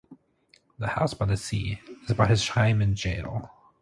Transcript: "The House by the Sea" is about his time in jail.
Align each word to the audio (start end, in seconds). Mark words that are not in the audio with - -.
"The 0.79 0.87
House 0.87 1.13
by 1.13 1.27
the 1.27 1.37
Sea" 1.37 1.79
is 2.05 2.09
about 2.09 2.31
his 2.31 2.43
time 2.43 2.81
in 2.81 2.95
jail. 2.95 3.51